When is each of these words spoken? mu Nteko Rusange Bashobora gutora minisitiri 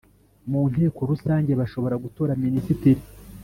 mu 0.49 0.61
Nteko 0.71 0.99
Rusange 1.11 1.51
Bashobora 1.59 1.95
gutora 2.03 2.31
minisitiri 2.43 3.01